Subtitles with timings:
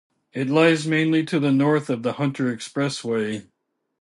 [0.33, 3.45] It lies mainly to the north of the Hunter Expressway.